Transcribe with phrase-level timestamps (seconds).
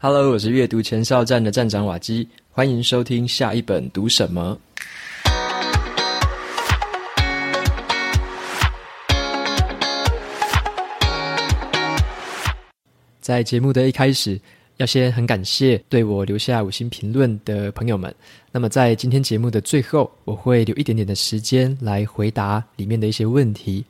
[0.00, 4.56] Hello，我是阅读前哨站的站长瓦基，欢迎收听下一本读什么。
[13.20, 14.40] 在节目的一开始，
[14.76, 18.14] 要先很感谢对我留下五星评论的朋友们。
[18.52, 23.84] 那么在今天节目的最后，我会留一点点的时间来回答里面的一些问题。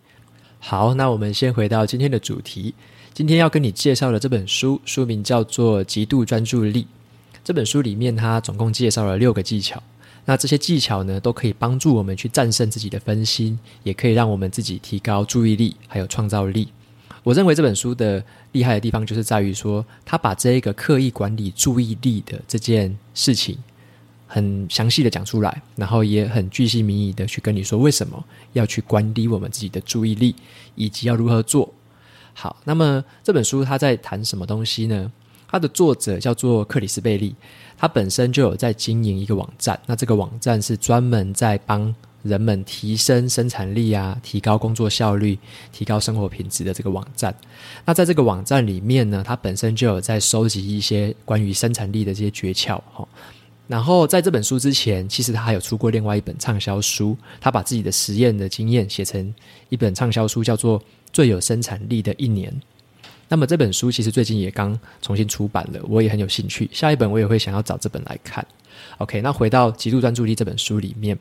[0.59, 2.75] 好，那我们先回到今天的主题。
[3.19, 6.85] 今天要跟你介绍的这本书，书名叫做《极度专注力》。
[7.43, 9.83] 这本书里面，它总共介绍了六个技巧。
[10.25, 16.69] 那这些技巧呢，都可以帮助我们去战胜自己的分心，也可以让我们自己提高注意力，还有创造力。
[17.25, 23.59] 我认为这本书的厉害的地方，就是在于说，它把这一个刻意管理注意力的这件事情，
[24.29, 30.37] 很详细的讲出来，然后也很具细靡遗的去跟你说，为什么要去管理我们自己的注意力，
[30.77, 31.75] 以及要如何做。
[32.41, 35.11] 好，那么这本书他在谈什么东西呢？
[35.49, 37.35] 它的作者叫做克里斯贝利，
[37.77, 45.37] 他本身就有在经营一个网站，那这个网站是专门在帮人们提升生产力啊，提高工作效率，
[45.73, 47.35] 提高生活品质的这个网站。
[47.85, 53.09] 那在这个网站里面呢，他本身就有在收集一些关于生产力的这些诀窍哈。
[53.67, 59.35] 然后在这本书之前，其实他还有出过另外一本畅销书，他把自己的实验的经验写成
[59.71, 60.81] 一本畅销书，叫做。
[61.19, 62.49] 最有生产力的一年。
[63.29, 66.71] 那么这本书其实最近也刚重新出版了，我也很有兴趣。
[66.73, 68.47] 下一本我也会想要找这本来看。
[68.99, 71.19] OK，那回到《极度专注力》这本书里面，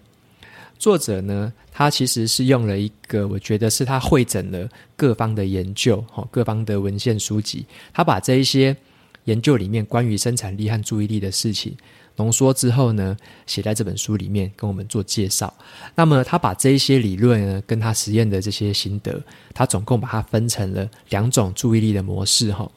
[0.78, 8.78] 作者呢，他其实是用了一个，我觉得是他汇整了各方的研究，各方的文献书籍，他把这一些
[9.24, 11.76] 研究里面关于生产力和注意力的事情。
[12.18, 13.16] 浓缩之后呢，
[13.46, 15.54] 写在这本书里面跟我们做介绍。
[15.96, 19.22] 那么他把这一些理论呢，跟他实验的这些心得，
[19.54, 22.70] 他总共把它分成了两种注意力的模式哈。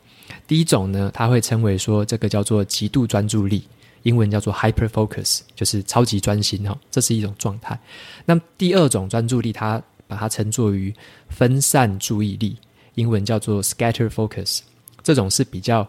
[0.47, 3.65] 第一种呢，他会称为说这个叫做极度专注力，
[4.03, 7.79] 英文叫做 hyper focus，就是超级专心哈，这是一种状态。
[8.27, 10.95] 那么第二种专注力，他把它称作于
[11.31, 12.57] 分散注意力，
[12.95, 14.61] 英文叫做 scatter focus，
[15.03, 15.89] 这种是比较。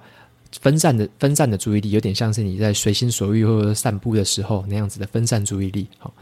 [0.60, 5.88] 分散的分散的注意力，有点像是你在随心所欲或者散步的时候那样子的分散注意力。
[5.98, 6.14] 好，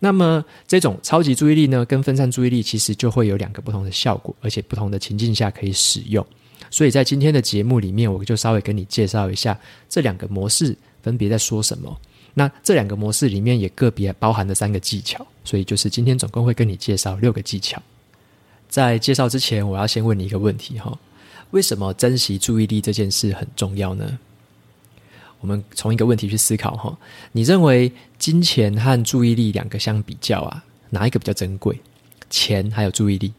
[0.00, 6.26] 那么这种超级注意力呢，跟分散注意力其实就会有两个不同的效果，而且不同的情境下可以使用。
[6.70, 9.56] 所以在今天的节目里面，我就稍微跟你介绍一下
[9.88, 11.96] 这两个模式分别在说什么。
[12.34, 17.80] 那这两个模式里面也个别包含了三个技巧，所以就是今天总共会跟你介绍六个技巧。
[18.68, 20.98] 在介绍之前，我要先问你一个问题哈。
[21.56, 24.18] 为什么珍惜注意力这件事很重要呢？
[25.40, 26.98] 我们从一个问题去思考哈，
[27.32, 31.80] 你认为金钱和注意力两个相比较啊，哪一个比较珍贵？
[32.28, 33.32] 钱还有注意力？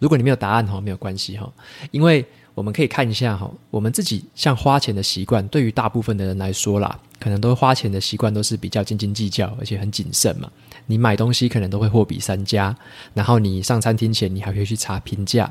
[0.00, 1.52] 如果你没有答案哈，没有关系哈，
[1.92, 2.26] 因为
[2.60, 10.46] 我们可以看一下哈，我们自己像花钱的习惯，对于大部分的人来说啦，可能都花钱的习惯都是比较斤斤计较，而且很谨慎嘛。
[10.84, 12.76] 你买东西可能都会货比三家，
[13.14, 15.50] 然后你上餐厅前你还会去查评价，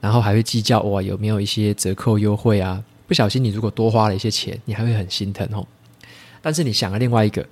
[0.00, 2.82] 然后还会计较哇有没有一些折扣优惠啊。
[3.06, 5.66] 不小心你如果多花了一些钱，你还会很心疼哦。
[6.40, 7.46] 但是你想了另外一个，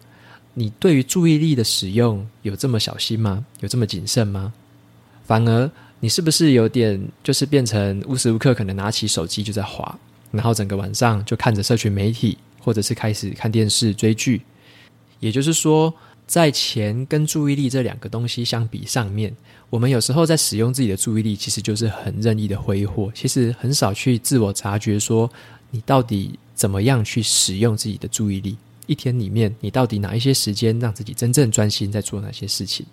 [0.55, 3.45] 你对于注意力的使用有这么小心吗？
[3.61, 4.51] 有这么谨慎吗？
[5.27, 5.71] 反而
[6.05, 9.99] 你是不是有点就是变成无时无刻可能拿起手机就在滑，
[10.31, 14.43] 然后整个晚上就看着社群媒体，或者是开始看电视追剧？
[15.21, 15.95] 也就是说。
[16.27, 19.31] 在钱跟注意力这两个东西相比上面，
[19.69, 25.31] 我们有时候在使用自己的注意力，其实就是很任意的挥霍，其实很少去自我察觉，说
[25.71, 28.57] 你到底怎么样去使用自己的注意力。
[28.87, 32.87] 一天里面，你到底哪一些时间让自己真正专心在做哪些事情？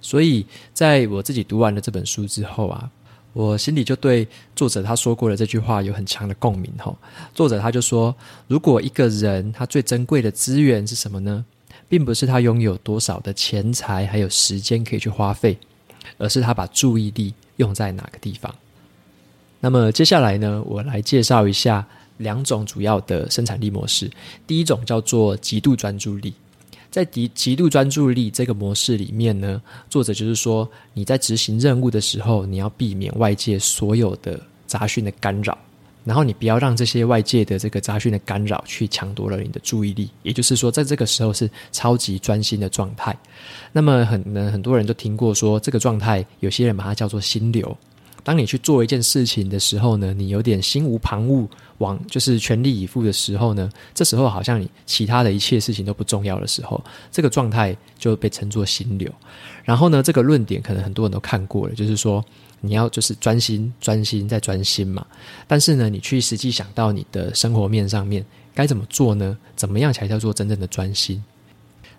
[0.00, 2.90] 所以，在我自己读完了这本书之后啊，
[3.32, 4.26] 我心里就对
[4.56, 6.72] 作者他说过的这句话有很强的共鸣。
[6.78, 6.96] 吼，
[7.34, 8.14] 作者他就说，
[8.46, 11.44] 如果一个人他最珍贵的资源是什么呢？
[11.88, 15.56] 并不是他拥有多少的钱财，还有时间可以去花费，
[16.18, 18.54] 而是他把注意力用在哪个地方。
[19.60, 21.86] 那么接下来呢，我来介绍一下
[22.18, 24.10] 两种主要的生产力模式。
[24.46, 26.34] 第一种叫做极度专注力，
[26.98, 35.56] 在极极度专注力这个模式里面呢，作者就是说，你在执行任务的时候，你要避免外界所有的杂讯的干扰。
[36.04, 43.16] 然后你不要让这些外界的这个杂讯的干扰去抢夺了你的注意力，也就是说，在这个时候是超级专心的状态。
[43.70, 47.78] 那么很很多人都听过说这个状态，有些人把它叫做心流。
[48.28, 51.48] 当你去做一件事情的时候呢，你有点心无旁骛，
[51.78, 56.78] 往就是全力以赴的时候呢，这时候好像你其他的一切事情都不重要的时候，
[57.10, 59.10] 这个状态就被称作心流。
[59.64, 62.22] 然后呢，这个论点可能很多人都看过了，就是说
[62.60, 65.06] 你要就是专心、专心再专心嘛。
[65.46, 68.22] 但是呢，你去实际想到你的生活面上面
[68.54, 69.38] 该怎么做呢？
[69.56, 71.24] 怎么样才叫做真正的专心？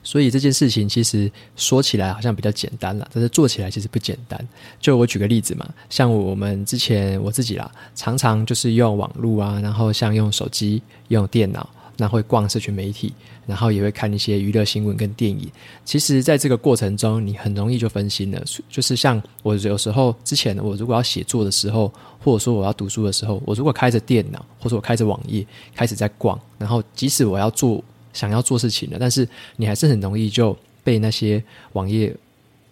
[0.01, 4.47] 所以这件事情其实说起来好像比较简单了，但是做起来其实不简单。
[4.79, 13.13] 就我举个例子嘛，像我们之前我自己啦，常常就是用网络啊，然后像用手机、用电脑，那会逛社群媒体，
[13.45, 15.51] 然后也会看一些娱乐新闻跟电影。
[15.83, 18.41] 其实，在这个过程中，你很容易就分心了。
[18.69, 21.91] 就是像我有时候之前，我如果要写作的时候，
[22.23, 27.83] 或者说我要读书的时候，我如果开着电脑，或者我开着网页开始在逛，然后即使我要做。
[28.13, 29.27] 想要做事情了，但是
[29.57, 32.15] 你还是很容易就被那些网页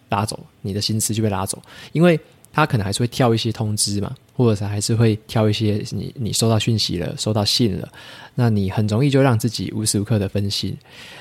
[0.08, 1.60] 拉走，你的心思就被拉走，
[1.92, 2.18] 因为
[2.52, 7.88] 他可能还是会跳一些通知嘛，或者是还是会跳一些你你收到讯息了，收到信了，
[8.34, 10.76] 那你很容易就让自己无时无刻的分心。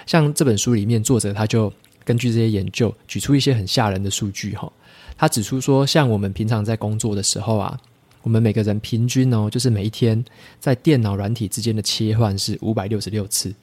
[0.05, 1.71] 像这本书里面作者他就
[2.03, 4.71] 根据这些研究举出一些很吓人的数据哈，
[5.17, 7.77] 他指出说，像我们平常在工作的时候啊，
[8.23, 10.23] 我们每个人平均哦，就是每一天
[10.59, 13.53] 在电脑软体之间的切换是五百六十六次。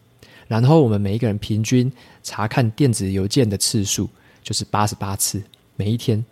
[0.48, 1.90] 然后我们每一个人平均
[2.22, 4.08] 查看电子邮件的次数
[4.42, 5.42] 就是八十八次
[5.76, 6.24] 每一天。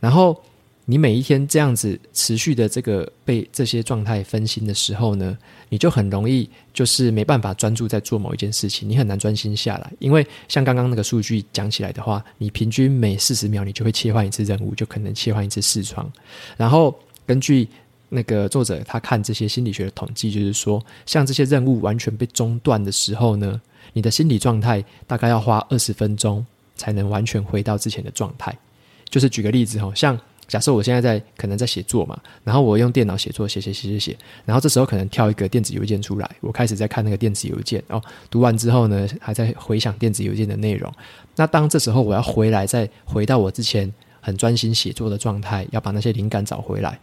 [0.00, 0.40] 然后
[0.84, 5.36] 你每一天这样子持续的这个被这些状态分心的时候呢，
[5.68, 9.92] 你就很容易就是没办法专注在做某一件事情，你很难专心下来。
[9.98, 16.10] 因为像刚刚那个数据讲起来的话，你平均每四十秒你就会切换一次任务，就可能切换一次视窗。
[16.56, 17.68] 然后根据
[18.10, 23.60] 那个作者他看这些心理学的统计，就是说，像这些任务完全被中断的时候呢，
[23.92, 26.44] 你的心理状态大概要花二十分钟
[26.76, 28.56] 才能完全回到之前的状态。
[29.08, 40.90] 就是举个例子哈，像假设我现在在可能在写作嘛，然后我用电脑写作，写写写写写，然后这时候可能跳一个电子邮件出来，我开始在看那个电子邮件哦，读完之后呢，还在回想电子邮件的内容。
[41.36, 46.98] 那当这时候我要回来，再回到我之前很专心写作的状态，要把那些灵感找回来。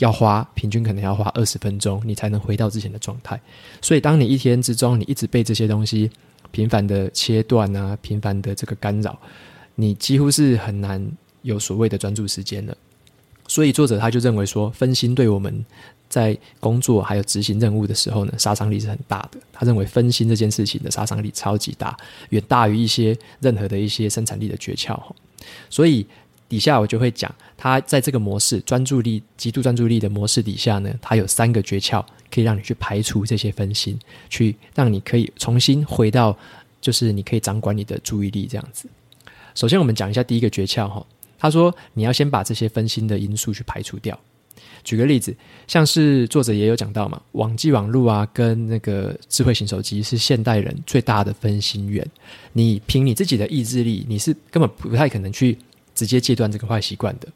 [0.00, 3.38] 要花平均可能要花二十分钟，你才能回到之前的状态。
[3.82, 6.10] 所以，当你一天之中你一直被这些东西
[6.50, 9.18] 频繁的切断啊，频繁的这个干扰，
[9.74, 11.06] 你几乎是很难
[11.42, 12.76] 有所谓的专注时间了。
[13.46, 15.64] 所以，作者他就认为说，分心对我们
[16.08, 19.38] 在工作还有执行任务的时候呢，杀伤力是很大的。
[19.52, 21.94] 他认为分心这件事情的杀伤力超级大，
[22.30, 24.98] 远大于一些任何的一些生产力的诀窍。
[25.68, 26.06] 所以。
[26.50, 33.96] 底下我就会讲，他在这个模式专注力、极度专注力的模式底下呢，他有三个诀窍，可以让你去排除这些分心，
[34.28, 36.36] 去让你可以重新回到，
[36.80, 38.88] 就是你可以掌管你的注意力这样子。
[39.54, 41.06] 首先，我们讲一下第一个诀窍哈，
[41.38, 44.18] 他说你要先把这些分心的因素去排除掉。
[44.82, 45.32] 举个例子，
[45.68, 52.04] 像是作者也有讲到嘛，网际网路啊，跟那个智慧型手机是现代人最大的分心源。
[52.52, 55.56] 你凭你自己的意志力，你是根本不太可能去。
[55.94, 57.28] 直接戒断这个坏习惯的，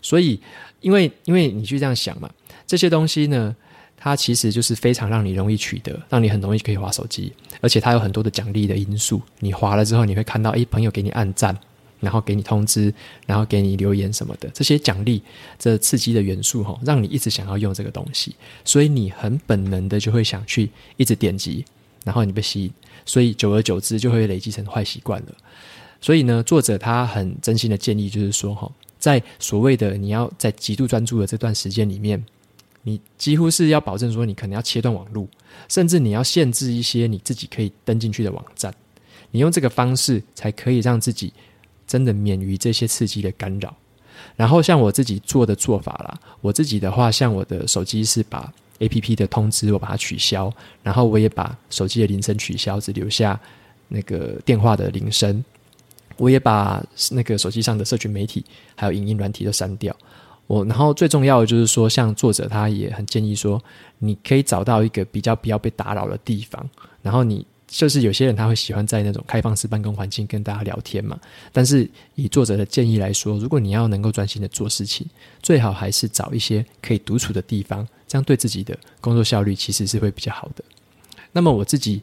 [0.00, 0.40] 所以，
[0.80, 2.30] 因为因为你去这样想嘛，
[2.66, 3.54] 这些东西呢，
[3.96, 9.20] 它其实就是非常让你容易取得，让你很容易可以滑手机，而且它有很多的奖励的因素。
[9.40, 11.56] 你滑了之后，你会看到，诶，朋友给你按赞，
[12.00, 12.92] 然后给你通知，
[13.26, 15.22] 然后给你留言什么的，这些奖励
[15.58, 18.34] 这刺激的元素，哈，让你一直想要用这个东西，
[18.64, 21.64] 所以你很本能的就会想去一直点击，
[22.04, 22.72] 然后你被吸引，
[23.06, 25.34] 所以久而久之就会累积成坏习惯了。
[26.02, 32.22] 所以呢，作者他很真心的建议就是说，哈，在所谓的你要在极度专注的这段时间里面，
[32.82, 35.26] 你几乎是要保证说，你可能要切断网络，
[35.68, 38.74] 甚至你要限制一些你自己可以登进去的网站，
[39.30, 41.32] 你用这个方式才可以让自己
[41.86, 43.74] 真的免于这些刺激的干扰。
[44.34, 53.38] 然后像我自己做的做法啦，我自己的话，像我的手机是把 APP 的通知我把它取消，然后我也把手机的铃声取消，只留下
[53.86, 55.44] 那个电话的铃声。
[56.22, 58.44] 我也把那个手机上的社群媒体
[58.76, 59.92] 还有影音软体都删掉。
[60.46, 63.60] 我然后最重要的就是说，像作者他也很建议说，
[63.98, 66.64] 你可以找到一个比较不要被打扰的地方。
[67.02, 71.18] 然后你就是有些人他会喜欢在那种开放式办公环境跟大家聊天嘛。
[71.52, 75.04] 但是以作者的建议来说，如果你要能够专心的做事情，
[75.42, 80.62] 最好还是找一些可以独处的地方，这样对自己的工作效率其实是会比较好的。
[81.32, 82.00] 那么我自己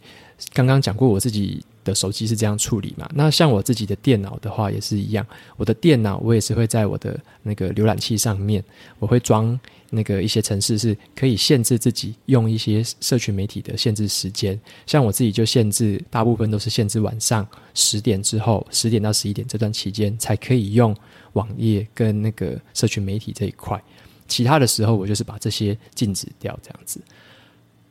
[0.52, 1.64] 刚刚讲过，我自己。
[1.94, 3.10] 手机是这样处理嘛？
[3.14, 5.26] 那像我自己的电脑的话也是一样，
[5.58, 8.64] 我的电脑我也是会在我的那个浏览器上面，
[9.00, 14.60] 我会装那个一些程式，是可以限制自己用一些社群媒体的限制时间。
[14.86, 20.96] 像我自己就限制，大部分都是限制晚上十点之后，十点到十一点这段期间才可以用
[21.34, 23.82] 网页跟那个社群媒体这一块。
[24.28, 27.02] 其他的时候我就是把这些禁止掉这样子。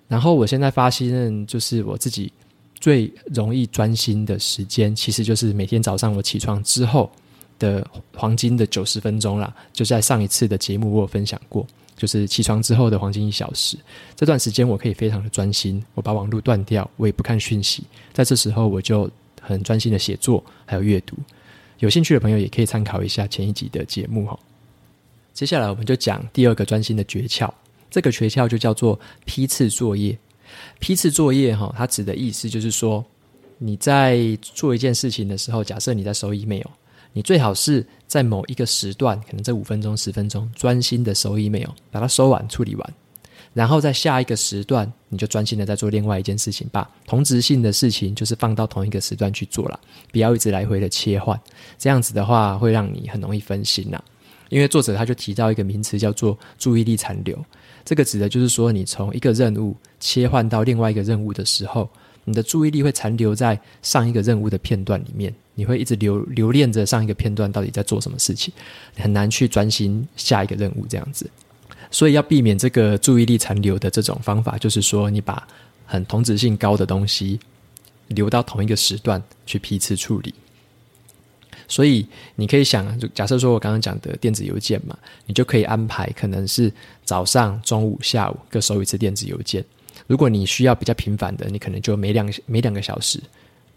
[0.06, 2.32] 然后我现在发现，就是我自己
[2.80, 7.10] 最容易专心的时间，其实就是每天早上我起床之后
[7.58, 9.54] 的黄金的九十分钟啦。
[9.72, 11.66] 就在上一次的节目我有分享过，
[11.96, 13.76] 就是起床之后的黄金一小时，
[14.14, 17.82] 这段时间我可以非常的专心，我把网络断掉，我也不看讯息，
[18.12, 21.16] 在这时候我就很专心的写作还有阅读。
[21.80, 24.38] 有兴趣的朋友也可以参考一下前一集的节目哈。
[25.32, 27.48] 接下来我们就讲第二个专心的诀窍。
[27.90, 30.18] 这个诀窍就叫做批次作业。
[30.78, 33.04] 批次作业，哈，它指的意思就是说，
[33.58, 36.66] 你在做一件事情的时候，假设你在收 email，
[37.12, 42.94] 你最好是在某一个时段，可能这五分钟、十分钟，专心的收 email，把它收完、处理完，
[43.54, 49.80] 然后在下一个时段，你就专心的在做另外一件事情，把同质性的事情就是放到同一个时段去做了，
[50.12, 51.40] 不要一直来回的切换，
[51.78, 54.00] 这样子的话会让你很容易分心呐。
[54.50, 57.36] 因为作者他就提到一个名词叫做注意力残留。
[57.88, 61.88] 这个指的就是说，你从一个任务切换到另外一个任务的时候，
[62.26, 68.52] 你的注意力会残留在上一个任务的片段里面，你会一直留留恋着上一个片段到底在做什么事情，
[68.98, 71.30] 很难去专心下一个任务这样子。
[71.90, 75.48] 所以要避免这个注意力残留的这种方法，就是说你把
[75.86, 77.40] 很同质性高的东西
[78.08, 80.34] 留到同一个时段去批次处理。
[81.68, 86.72] 所以你可以想，就假设说我刚刚讲的电子邮件嘛，你就可以安排可能是
[87.04, 89.64] 早上、中午、下午各收一次电子邮件。
[90.06, 93.20] 如果你需要比较频繁的，你可能就每两每两个小时，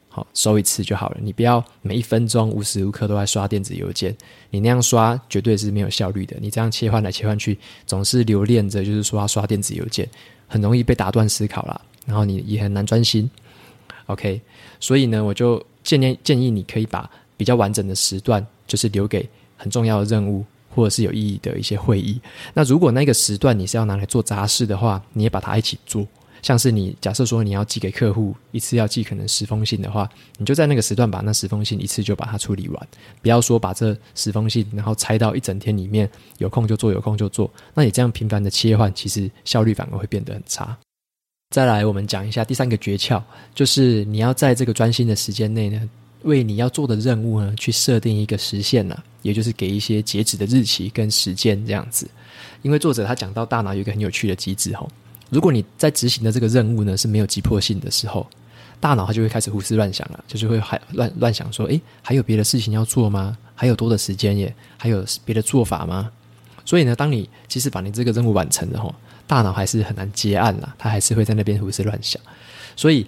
[0.07, 1.17] 好收一次就好了。
[1.21, 4.15] 你不要每一分钟无时无刻都在刷电子邮件，
[4.49, 6.37] 你那样刷绝对是没有效率的。
[6.39, 10.07] 你这样切换来切换去，总是留恋着就是说要刷电子邮件，
[10.47, 13.29] 很容易被打断思考啦，然后你也很难专心。
[14.05, 14.39] OK，
[14.79, 17.09] 所以呢，我就建议建议你可以把
[17.41, 22.21] 比较完整的时段，就是留给很重要的任务或者是有意义的一些会议。
[22.53, 26.07] 那如果那个时段你是要拿来做杂事的话，你也把它一起做。
[26.43, 30.07] 像是你假设说你要寄给客户，一次要寄可能十封信的话，
[30.37, 32.87] 你就在那个时段把那十封信一次就把它处理完。
[33.23, 36.07] 不要说把这十封信然后拆到一整天里面，
[36.37, 37.51] 有空就做，有空就做。
[37.73, 40.77] 那你这样频繁的切换，其实效率反而会变得很差。
[41.49, 43.19] 再来，我们讲一下第三个诀窍，
[43.55, 45.89] 就是你要在这个专心的时间内呢。
[46.23, 52.09] 为你要做的任务呢，去设定一个时限呢，也就是给一些截止的日期跟时间这样子。
[52.61, 54.87] 因为作者他讲到大脑有一个很有趣的机制吼，
[55.29, 58.27] 如果你在执行的这个任务呢是没有急迫性的时候，
[58.79, 63.37] 大脑它就会开始胡思乱想了，就是会还乱乱想说，诶，还有别的事情要做吗？
[63.55, 64.53] 还有多的时间耶？
[64.77, 66.11] 还有别的做法吗？
[66.65, 68.93] 所以呢，当你其实把你这个任务完成了吼，
[69.25, 72.21] 大脑还是很难结案啦，它还是会在那边胡思乱想，
[72.75, 73.07] 所以。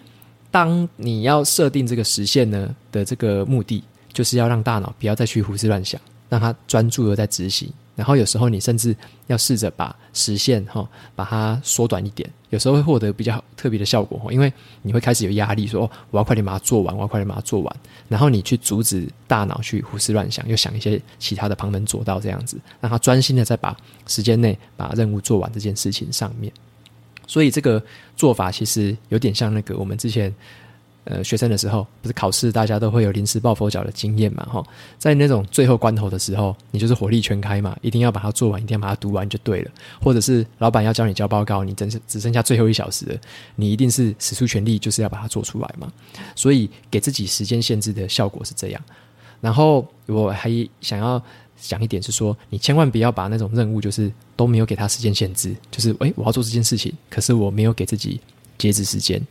[0.54, 3.84] 当你要设定这个时限呢的这个目的，
[4.14, 7.68] 就是要让大脑不要再去胡思乱想，让它专注的在执行。
[7.96, 8.96] 然后有时候你甚至
[9.26, 14.32] 要试着把时限哈，把它缩短一点，有时候会获得比较特别的效果。
[14.32, 17.76] 因为你会开始有压力说，说我要快点把它做完，我要快点把它做完。
[18.08, 26.54] 然后你去阻止大脑去胡思乱想，又想一些其他的旁门左道，这样子让它专心的在把时间内把任务做完这件事情上面。
[27.34, 27.82] 所以这个
[28.16, 30.32] 做法其实有点像那个我们之前
[31.06, 34.46] 呃学生的时候，不是考试大家都会有临时抱佛脚的经验嘛？
[34.46, 34.64] 哈，
[35.00, 39.72] 在那种最后关头的时候，你就是火力全开嘛，一定要把它做完，一定要把它读完就对了。
[40.00, 43.18] 或者是老板要教你交报告，你真是只剩下最后一小时了，
[43.56, 45.92] 你一定是使出全力，就是要把它做出来嘛。
[46.36, 48.82] 所以给自己时间限制的效果是这样。
[49.42, 51.20] 然后我还想要。
[51.60, 58.20] 讲一点是说，你千万不要把那种任务，就是都没有给他时间限制，就是诶，我要做这件事情，可是我没有给自己
[58.58, 59.22] 截止时间，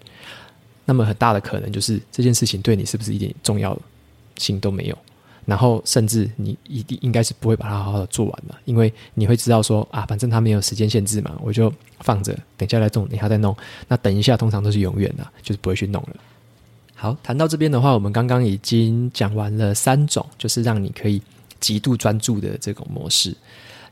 [0.84, 3.78] 那么很大的可能就是这件事情对你是不是一点重要
[4.36, 4.98] 性都没有，
[5.44, 13.54] 然后甚至你一定应该是不会把它好好的做完的，因为你会知道说啊，反正他没有时间限制嘛，我就放着，等下来弄，等下再弄，
[13.88, 16.16] 那等一下通常都是永远的，就是不会去弄了。
[16.94, 21.20] 好，谈到这边的话，我们刚刚已经讲完了三种，就是让你可以。
[21.62, 23.34] 极度专注的这种模式，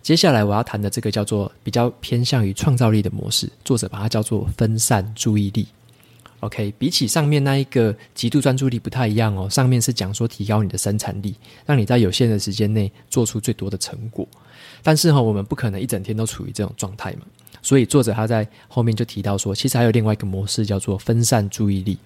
[0.03, 5.67] 接下来我要谈的这个叫做比较偏向于创造力的模式，作者把它叫做分散注意力。
[6.41, 11.35] OK，比起上面那一个极度专注力不太一样哦，上面是讲说提高你的生产力，
[11.65, 14.27] 让你在有限的时间内做出最多的成果。
[14.83, 17.27] 但是哈，我们不可能一整天都处于这种状态嘛，
[17.61, 21.99] 所以作者他在后面就提到说，其实还有另外一个模式叫做分散注意力。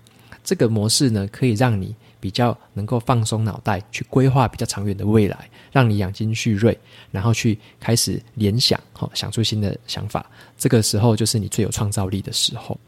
[0.42, 1.94] 这个模式呢，可以让你
[2.24, 6.74] 比较能够放松脑袋，去规划比较长远的未来，让你养精蓄锐，
[7.10, 10.24] 然后去开始联想，好，想出新的想法。
[10.56, 12.80] 这个时候就是你最有创造力的时候。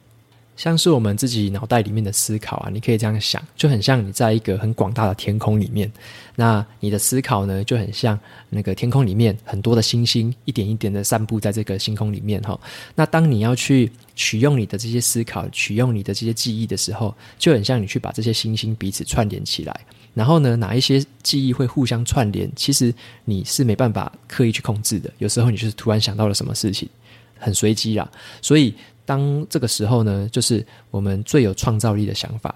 [0.57, 5.91] 像是我们自己脑袋里面的思考啊，你可以这样想，就很像你在一个很广大的天空里面，
[6.35, 12.59] 那你的思考呢，就很像那个天空里面很多的星星，一点一点的散布在这个星空里面哈。
[12.95, 19.81] 那当你要去取用你的这些思考，取用你的这些记忆的时候，就很像你去把这些星星彼此串联起来，
[20.15, 22.95] 然后呢，哪一些记忆会互相串联，其实
[23.27, 26.89] 你是没办法刻意去控制的，有时候你就是突然想到了什么事情，
[27.39, 28.11] 很随机啦，
[28.43, 28.75] 所以。
[29.09, 32.53] 当这个时候呢，就是我们最有创造力的想法，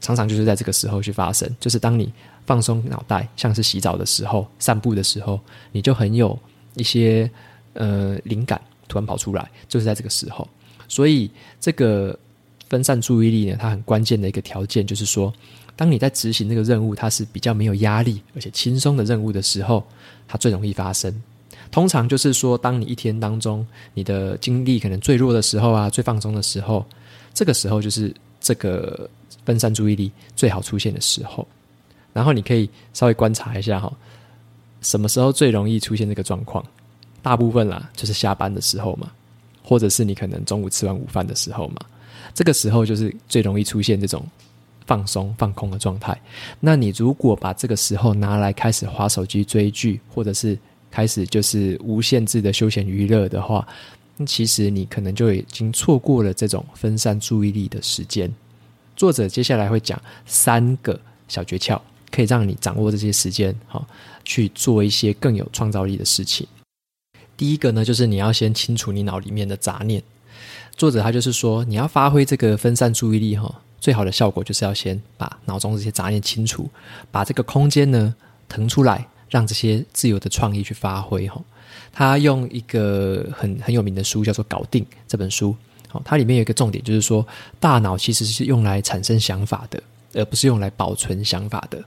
[0.00, 1.46] 常常就是在这个时候去发生。
[1.60, 2.10] 就是当你
[2.46, 5.38] 放松脑袋，像是洗澡的时候、散步的时候，
[5.72, 6.38] 你就很有
[6.74, 7.30] 一些
[7.74, 8.58] 呃灵感
[8.88, 10.48] 突然跑出来，就是在这个时候。
[10.88, 12.18] 所以这个
[12.70, 15.30] 分散注意力呢，它很关键的一个条件就是说，
[15.76, 19.86] 当你在执行这个任务，它是比较没有压力而且轻松的任务的时候，
[20.26, 21.14] 它最容易发生。
[21.70, 26.84] 通常就是说，当你一天当中你的精力可能最弱的时候啊，最放松的时候，
[27.32, 29.08] 这个时候就是这个
[29.44, 31.46] 分散注意力最好出现的时候。
[32.12, 33.92] 然后你可以稍微观察一下哈，
[34.82, 36.64] 什么时候最容易出现这个状况？
[37.22, 39.12] 大部分啦，就是下班的时候嘛，
[39.62, 41.76] 或者是你可能中午吃完午饭的时候嘛，
[42.34, 44.26] 这个时候就是最容易出现这种
[44.86, 46.20] 放松放空的状态。
[46.58, 50.58] 那你如果把这个时候拿来开始划手机追剧，或者是
[50.90, 53.66] 开始就是无限制的休闲娱乐的话，
[54.16, 58.30] 那其实你可能就已经错过了这种分散注意力的时间。
[58.96, 61.80] 作者接下来会讲三个小诀窍，
[62.10, 63.86] 可以让你掌握这些时间，好
[64.24, 66.46] 去做一些更有创造力的事情。
[67.36, 70.02] 第一个呢，就是你要先清除你脑里面的杂念。
[70.76, 76.68] 作者他就是说，你要发挥这个分散注意力，哈，最好的效果就是要先把脑中这些杂念清除，
[77.10, 78.14] 把这个空间呢
[78.48, 79.06] 腾出来。
[79.30, 81.40] 让这些自由的创意去发挥哈，
[81.92, 85.56] 他用一个很很有名的书叫做《搞定》这本书，
[85.88, 87.26] 好，它里面有一个重点就是说，
[87.58, 89.82] 大脑其实是用来产生想法的，
[90.14, 91.82] 而不是用来保存想法的。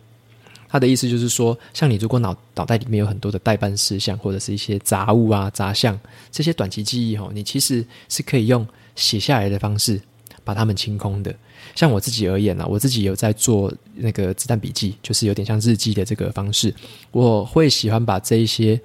[0.69, 5.99] 他的意思就是说，像你如果脑脑袋里面有很多的待办事项或者是一些杂物啊杂项，
[6.31, 10.01] 这些短期记忆哈，你其实是可以用写下来的方式
[10.43, 11.33] 把它们清空的。
[11.75, 16.73] 像我自己而言呢，我自己有在做那个子弹笔记，就是有点像日记的这个方式。
[17.11, 18.79] 我会喜欢把这一些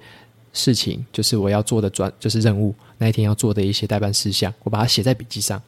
[0.53, 5.61] 事情，就是我要做的专，就是任务那一天要做的一些待办事项，我把它写在笔记上。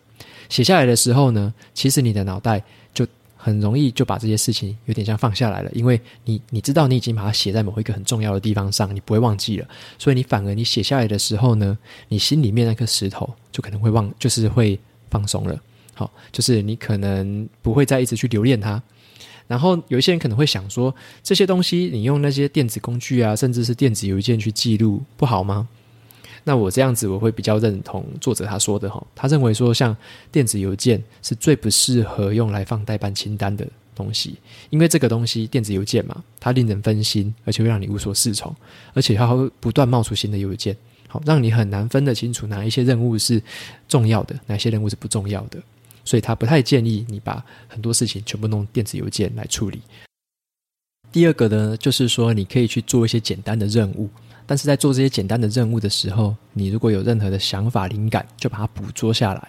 [0.50, 3.07] 写下来的时候呢，其实你的脑袋就
[3.38, 9.67] 很容易就把这些事情有点像放下来了，因为你你知道你已经把它写在某一个很重要的地方上，你不会忘记了。
[9.97, 11.77] 所以你反而你写下来的时候呢，
[12.10, 15.60] 你心里面那颗石头就可能会忘，就是会放松了。
[15.93, 18.82] 好，就是你可能不会再一直去留恋它。
[19.47, 25.67] 然后有一些人可能会想说，这些东西你用那些电子工具啊，甚至是电子邮件去记录，不好吗？
[26.43, 29.95] 那我这样子我会比较认同作者他说的哈，他认为说像
[30.32, 34.38] 电子邮件是最不适合用来放代办清单的东西，
[34.69, 38.56] 因为这个东西电子邮件嘛，它令人分心，而且会让你无所适从，
[38.93, 40.75] 而且它会不断冒出新的邮件，
[41.08, 43.39] 好，让你很难分得清楚哪一些任务是
[43.88, 45.60] 重要的，哪些任务是不重要的。
[46.12, 49.82] 所以他不太建议你把很多事情全部弄电子邮件来处理。
[51.10, 54.10] 第二个呢，就是说你可以去做一些简单的任务，
[54.45, 59.47] 但是在做这些简单的任务的时候，你如果有任何的想法、灵感，就把它捕捉下来。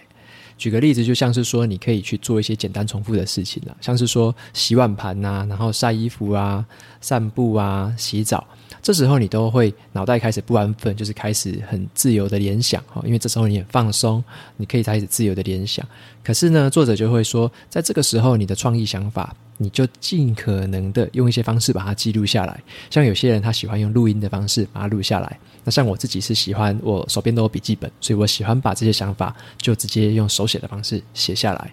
[0.57, 6.65] 举个例子，就像是说你可以去做一些简单重复的事情了，像是说洗碗盘呐，然后晒衣服啊、
[7.01, 8.47] 散步啊、洗澡。
[8.83, 14.23] 这时候你都会脑袋开始不安分，就是开始很自由的联想哈，因为这时候你很放松，
[14.57, 15.87] 你可以开始自由的联想。
[16.25, 22.61] 可是呢，作者就会说，在这个时候你的创意想法，你就尽可能的用一些方式把它记录下来。
[22.91, 31.71] 像有些人他喜欢用录音的方式把它录下来，那像我自己是喜欢我手边都有笔记本，所以我喜欢把这些想法就直接用手写的方式写下来。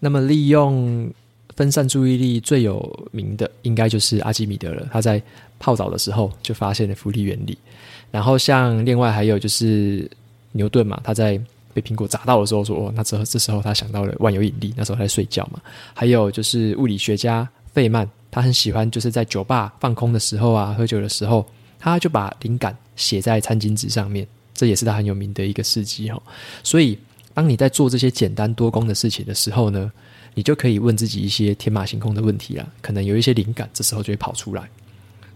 [0.00, 1.08] 那么利用。
[1.54, 4.88] 分散注意力最有名的应该就是阿基米德了。
[4.90, 5.22] 他在
[5.62, 7.56] 泡澡的时候就发现了浮力原理。
[8.10, 10.10] 然后像另外还有就是
[10.50, 11.40] 牛顿嘛，他在
[11.72, 15.60] 被苹果砸到的时候说：“哦，那这这时候他想到了万有引力。”那时候他在睡觉嘛。
[15.94, 21.46] 还有就是物理学家费曼，他很喜欢就是在酒吧放空的时候啊，喝酒的时候，
[21.78, 24.26] 他就把灵感写在餐巾纸上面。
[24.52, 26.22] 这也是他很有名的一个事迹哈。
[26.62, 26.98] 所以，
[27.32, 29.90] 当你在做这些简单多工的事情的时候呢，
[30.34, 34.68] 你就可以问自己一些天马行空的问题啦，可能有一些灵感，这时候就会跑出来。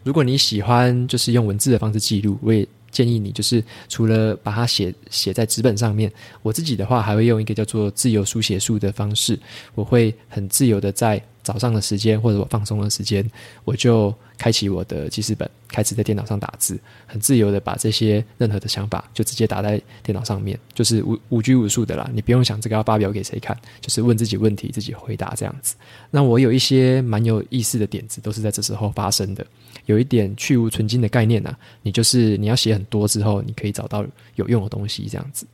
[0.07, 6.09] 如果你喜欢就是用文字的方式记录，我也建议你就是除了把它写写在纸本上面，
[6.42, 9.37] 我自己的话还会用一个叫做自由书写术的方式，
[9.75, 13.24] 我会很自由的在早上的时间或者我放松的时间，
[13.62, 22.11] 我就开启我的记事本，开始在电脑上打字，很自由的把这些任何的想法就直接打在电脑上面，就是无无拘无束的啦。
[22.12, 25.76] 你不用想这个要发表给谁看，就是问自己问题，自己回答这样子。
[26.11, 29.46] 那我有一些蛮有意思的点子，都是在这时候发生的。
[29.85, 34.04] 有一点去无存菁的概念呐、啊，你就是你要写很多之后，你可以找到
[34.35, 35.46] 有用的东西这样子。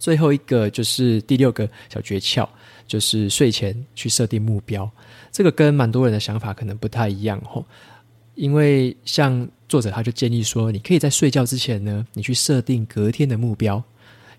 [0.00, 2.48] 最后一个就是第六个小诀窍，
[2.90, 4.90] 就是睡前去设定目标。
[5.30, 7.64] 这个跟蛮多人的想法可能不太一样吼，
[8.34, 13.80] 因为像作者他就建议说，你可以在睡觉之前呢，你去设定隔天的目标。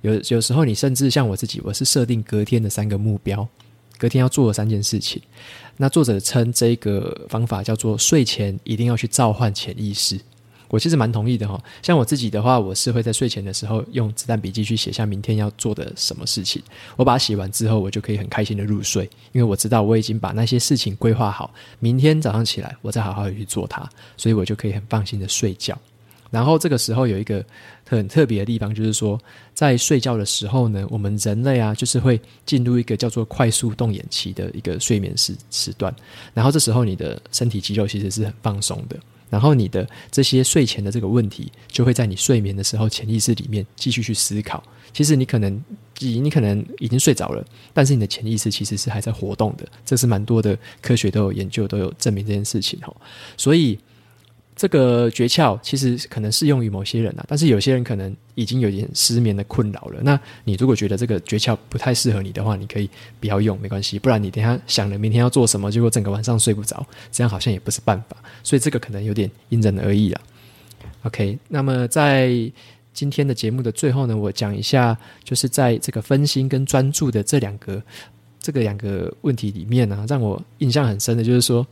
[0.01, 3.47] 有有时候你甚至像我自己，我是设定隔天的三个目标，
[3.97, 5.21] 隔天要做的三件事情。
[5.77, 10.19] 那作者称这个方法叫做睡前一定要去召唤潜意识。
[10.71, 16.63] 我其实蛮同意的哈，像我自己的话，我是会在睡前的时候用子弹笔记去写下明天要做的什么事情。
[16.95, 19.03] 我把它写完之后，我就可以很开心的入睡，
[19.33, 25.77] 因为我知道我已经把那些事情规划好，明天早上起来我再好好的去做它，所以我就可以很放心的睡觉。
[26.29, 27.43] 然后这个时候有一个
[27.85, 29.19] 很特别的地方，就是说
[29.53, 35.93] 在睡觉的时候呢，我们人类啊，就是会进入一个叫做快速动眼期的一个睡眠时时段，
[36.33, 38.97] 然后这时候你的身体肌肉其实是很放松的。
[39.31, 44.63] 然后你的这些睡前的这个问题，就会在你睡眠的时候潜意识里面继续去思考。
[44.93, 45.63] 其实你可能，
[45.99, 49.67] 你可能已经睡着了，但是你的潜意识其实是还在活动的。
[49.83, 52.95] 这是蛮多的科学都有研究，都有证明这件事情哈。
[53.37, 53.79] 所以。
[54.55, 59.99] 这个诀窍其实可能适用于某些人啊，但是有些人可能已经有点失眠的困扰了。
[60.03, 62.87] 那你如果觉得这个诀窍不太适合你的话，你可以
[63.19, 63.97] 不要用，没关系。
[63.97, 68.17] 不然你等下想了明天要做什么，结果整个晚上睡不着，这样好像也不是办法。
[68.43, 70.21] 所以这个可能有点因人而异了。
[71.03, 72.29] OK，那么在
[72.93, 77.81] 今天的节目的最后呢，我讲一下，就是在这个分心跟专注的这两个
[78.39, 81.65] 这个两个问题里面呢、让我印象很深的就是说，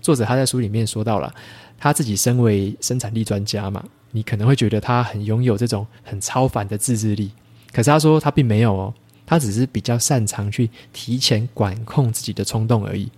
[0.00, 1.34] 作者他在书里面说到了。
[1.80, 7.32] 他自己身为生产力专家嘛，你可能会觉得他很拥有这种很超凡的自制力，
[7.72, 13.10] 可是他说他并没有哦，他只是比较擅长去提前管控自己的冲动而已。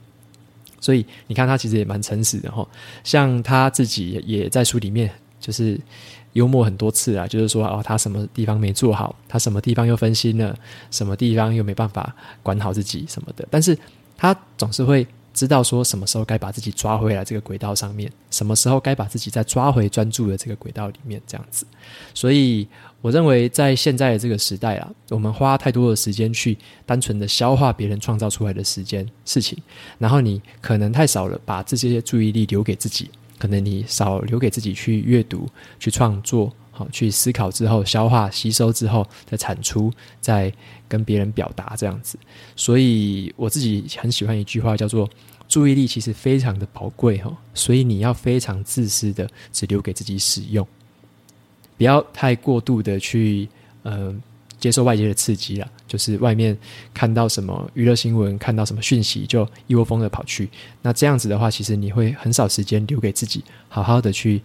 [0.80, 2.64] 所以你看他其实也蛮诚实的哈，
[3.02, 5.78] 像他自己也在书里面就是
[6.34, 10.56] 幽默很多次啊，就是说哦，他什么地方没做好，他什么地方又分心了，
[10.90, 13.76] 什么地方又没办法管好自己什么的，但是
[14.16, 15.04] 他总是会。
[15.34, 21.66] 知道说什么时候该把自己抓回来这个轨道上面，什么时候该把自己再抓回专注的这个轨道里面，这样子。
[22.14, 22.66] 所以
[23.00, 29.56] 我认为在现在的这个时代啊，我们花太多的时间去单纯的消化别人创造出来的时间事情，
[29.98, 36.52] 然后你可能太少了把这些注意力留给自己，可能你少留给自己去阅读、去创作。
[36.74, 40.50] 好，去思考之后，消化吸收之后，再产出，再
[40.88, 42.18] 跟别人表达这样子。
[42.56, 45.08] 所以我自己很喜欢一句话，叫做
[45.46, 50.66] “注意力其实非常的宝贵哈”，所以你要非常自私的只留给自己使用，
[51.76, 53.46] 不要太过度的去
[53.82, 54.14] 呃
[54.58, 55.70] 接受外界的刺激了。
[55.86, 56.56] 就是外面
[56.94, 60.48] 看到什么娱乐新闻，看到什么讯息，就一窝蜂的跑去。
[60.80, 64.40] 那这样子的话，其实你会很少时间留给自己，好好的去。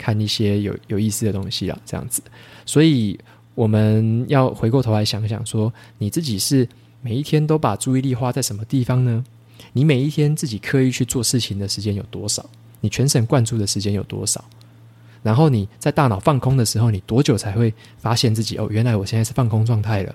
[0.00, 2.22] 看一些有有意思的东西啊，这样子，
[2.64, 3.18] 所以
[3.54, 6.66] 我们要回过头来想想，说你自己是
[7.02, 9.22] 每一天都把注意力花在什么地方呢？
[9.74, 12.48] 你每一天自己刻意去做事情的时间有多少？
[12.80, 14.42] 你全神贯注的时间有多少？
[15.22, 20.14] 然后你在大脑放空的时候，你多久才会发现自己哦，原来我现在是放空状态了，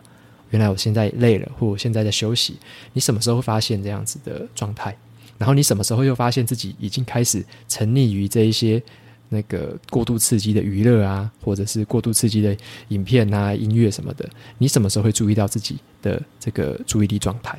[0.50, 2.58] 原来我现在累了，或我现在在休息。
[2.94, 4.98] 你什么时候会发现这样子的状态？
[5.38, 8.82] 然后你什么时候又发现自己已经开始沉溺于这一些？
[9.30, 12.56] 那个过度刺激的娱乐啊，或者是过度刺激的
[12.90, 17.58] 影片啊、音乐什么的，你什么时候会注意到自己的这个注意力状态？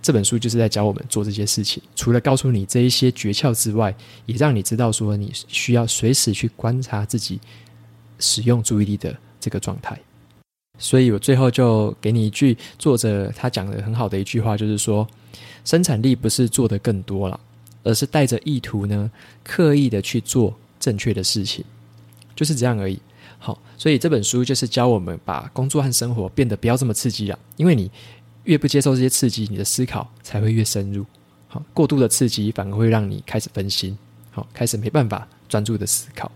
[0.00, 1.80] 这本书就是在教我们做这些事情。
[1.94, 3.94] 除了告诉你这一些诀窍之外，
[4.26, 7.38] 也让你知道说你需要随时去观察自己
[8.18, 9.96] 使用注意力的这个状态。
[10.78, 15.06] 所以我最后就给你一句作者他讲的很好的一句话，就是说，
[15.64, 17.38] 生产力不是做的更多了，
[17.84, 19.08] 而是带着意图呢，
[19.44, 20.52] 刻意的去做。
[20.82, 21.64] 正确的事情
[22.34, 22.98] 就是这样而已。
[23.38, 27.38] 好，所以这本书就是教我们把工作和生活变得不要这么刺激了。
[27.56, 27.88] 因为你
[28.44, 31.06] 越不接受这些刺激，你的思考才会越深入。
[31.46, 33.96] 好，过度的刺激反而会让你开始分心，
[34.32, 36.30] 好，开始没办法专注的思考。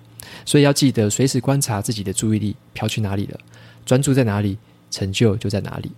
[0.45, 3.41] 所以要记得随时观察自己的注意力飘去哪里了，
[3.85, 4.59] 专注在哪里，
[4.91, 5.91] 成就就在哪里。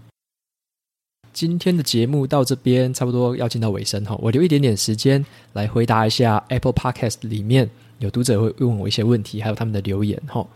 [1.32, 7.70] 今天的节目到这边差不多要进到尾声哈，我留一点点时间来回答一下 Apple Podcast 里面。
[7.98, 10.46] 有读者会问我一些问题，还有他们的留言哈。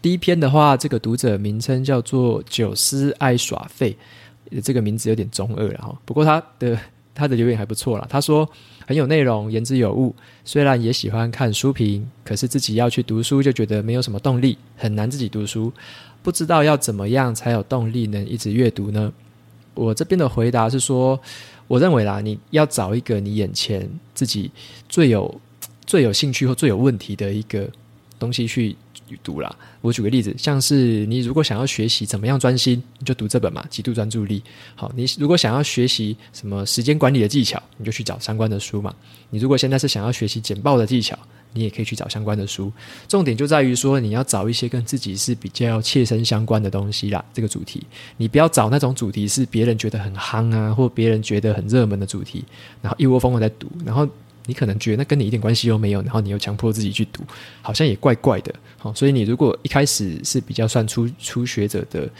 [0.00, 3.96] 第一篇的话，这个读者名称叫做“九思爱耍废”，
[4.62, 5.96] 这个名字有点中二了哈。
[6.04, 6.78] 不过他的
[7.14, 8.06] 他的留言还不错啦。
[8.10, 8.48] 他说
[8.86, 10.14] 很有内容，言之有物。
[10.44, 15.72] 虽然也喜欢看书评，可是自己要去读书就觉得没有什么动力，很难自己读书。
[16.22, 19.12] 不知道要怎么样才有动力能一直阅读呢？
[19.74, 21.18] 我这边的回答是说，
[21.68, 24.50] 我认为啦，你要找一个你眼前自己
[24.88, 25.40] 最有
[25.92, 27.68] 最有兴趣或最有问题的一个
[28.18, 28.74] 东西去。
[29.22, 34.40] 读啦，我举个例子，像是你如果想要学习怎么样专心，你就读这本嘛，《极度专注力》。
[34.74, 38.94] 好，你如果想要学习什么时间管理的技巧，你就去找相关的书嘛。
[39.28, 41.18] 你如果现在是想要学习简报的技巧，
[41.52, 42.72] 你也可以去找相关的书。
[43.06, 47.22] 重点就在于说，你要找一些跟自己是比较切身相关的东西啦。
[47.34, 47.82] 这个主题，
[48.16, 52.42] 你不要找那种主题是别人觉得很夯啊，或别人觉得很热门的主题，
[52.80, 54.08] 然后一窝蜂的在读，然后。
[54.46, 57.22] 你可能觉得那跟你一点关系都没有，然后你又强迫自己去读，
[57.60, 58.54] 好像也怪怪的。
[58.78, 62.10] 好，所以你如果一开始是比较算初初学者的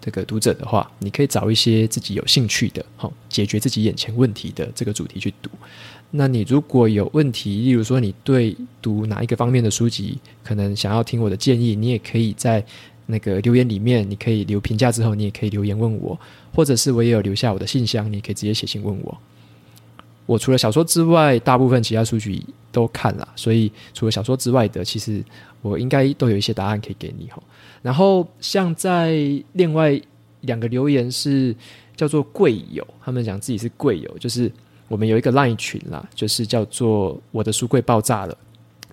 [0.00, 5.50] 这个读者的话，你可以找一些自己有兴趣的，好，解决自己眼前问题的这个主题去读。
[6.10, 12.64] 那你如果有问题，例如说你对读哪一个方面的书籍，可能想要听我的建议，你也可以在
[13.04, 16.18] 那个留言里面，你可以留评价之后，你也可以留言问我，
[16.54, 19.18] 或者是我也有留下我的信箱，你可以直接写信问我。
[20.28, 25.24] 我除了小说之外，大部分其他书籍都看了，所以除了小说之外的，其实
[25.62, 27.42] 我应该都有一些答案可以给你哈。
[27.80, 29.16] 然后像在
[29.54, 29.98] 另外
[30.42, 31.56] 两个留言是
[31.96, 34.52] 叫做贵友，他们讲自己是贵友，就是
[34.86, 38.36] 我们有一个烂群啦，就是叫做我的书柜爆炸了。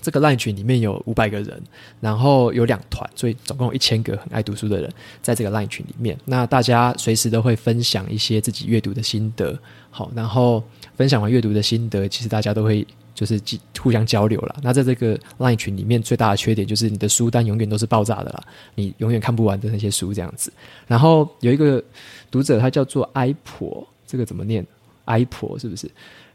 [0.01, 1.61] 这个烂群里面有五百个人，
[1.99, 4.89] 然后有两团，所以总共有一千个很爱读书的人
[5.21, 6.17] 在这个烂群里面。
[6.23, 10.63] 那大家随时都会分享一些自己阅读的心得，好，然后。
[10.95, 13.39] 分享完阅读的心得，其实大家都会就是
[13.79, 14.55] 互相交流了。
[14.61, 18.43] 那在这个 LINE 群里面，最大的缺点就是你的书单永远都是爆炸的啦，
[18.75, 20.51] 你永远看不完的那些书这样子。
[20.87, 21.83] 然后有一个
[22.31, 24.65] 读者，他叫做艾婆，这个怎么念？
[25.05, 25.89] 艾婆是不是？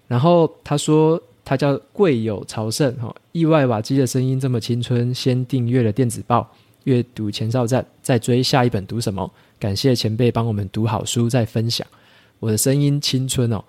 [0.06, 6.48] 然后他说他叫贵友朝圣哈，意外瓦基的声音这么青春，先订阅了电子报，
[6.84, 9.30] 阅读前哨站，再追下一本读什么？
[9.58, 11.86] 感谢前辈帮我们读好书再分享，
[12.38, 13.62] 我的声音青春哦。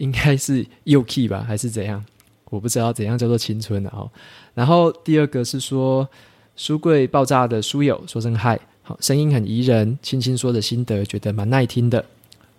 [0.00, 2.02] 应该是幼 key 吧，还是怎样？
[2.46, 4.10] 我不知道怎样叫做青春的哦。
[4.54, 6.08] 然后第二个是说
[6.56, 12.02] 书柜爆炸的书友说声嗨，好，声音很宜人，轻轻说的心得觉得蛮耐听的，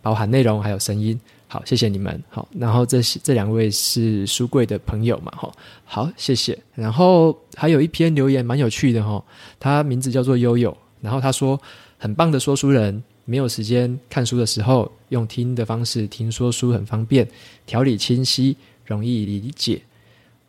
[0.04, 2.24] 包含内容还有声音，好，谢谢你们。
[2.30, 5.52] 好，然后这这两位是书柜的朋友嘛，哈，
[5.84, 6.58] 好，谢谢。
[6.76, 9.22] 然后还有一篇留言蛮有趣的哈，
[9.60, 11.60] 他名字叫做悠悠，然后他说
[11.98, 13.04] 很棒的说书人。
[13.32, 17.26] 没有时间看书的时候，用听的方式听说书很方便，
[17.66, 19.82] 条理清晰，容易理解。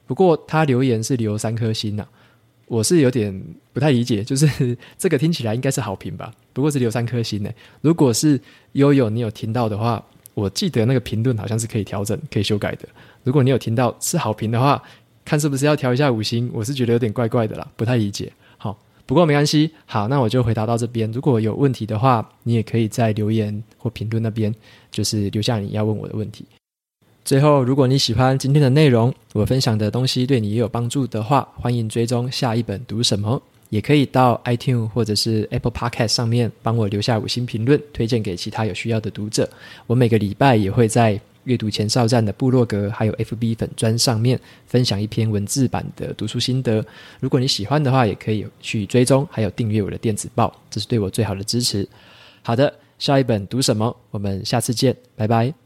[0.04, 2.04] 不过他留言是留三颗星呐、
[2.66, 3.40] 我是有点
[3.72, 6.34] 不太理解，就是这个听起来应该是好评吧？
[6.52, 7.50] 不过是留三颗星呢。
[7.82, 8.40] 如果是
[8.72, 12.88] 悠悠你有听到的话，我记得那个评论好像是可以调整、可以修改的。
[13.22, 14.82] 如果你有听到是好评的话，
[15.24, 16.50] 看是不是要调一下五星？
[16.52, 18.32] 我是觉得有点怪怪的啦，不太理解。
[19.04, 21.10] 不过没关系，好，那我就回答到这边。
[21.12, 24.54] 如果有问题的话，你也可以在留言或评论那边，
[24.90, 26.44] 就是留下你要问我的问题。
[27.24, 39.48] 最后，如果你喜欢今天的内容，我分享的东西对你也有帮助的话，欢迎追踪下一本读什么，也可以到 iTunes 或者是 Apple Podcast 上面帮我留下五星评论，推荐给其他有需要的读者。
[39.86, 41.20] 我每个礼拜也会在。
[41.44, 46.84] 阅读前哨站的部落格，还有 FB 粉专上面分享一篇文字版的读书心得。
[47.20, 51.88] 如果你喜欢的话，也可以去追踪，还有订阅我的电子报，这是对我最好的支持。
[52.42, 53.94] 好的，下一本读什么？
[54.10, 55.61] 我们下次见，拜拜。